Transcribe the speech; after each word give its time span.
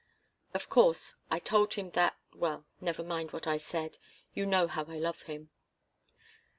Of 0.55 0.67
course, 0.67 1.13
I 1.29 1.37
told 1.37 1.75
him 1.75 1.91
that 1.91 2.17
well, 2.33 2.65
never 2.79 3.03
mind 3.03 3.33
what 3.33 3.45
I 3.45 3.57
said. 3.57 3.99
You 4.33 4.47
know 4.47 4.65
how 4.65 4.85
I 4.85 4.97
love 4.97 5.21
him." 5.21 5.51